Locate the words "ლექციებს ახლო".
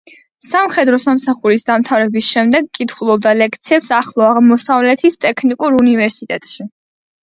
3.43-4.29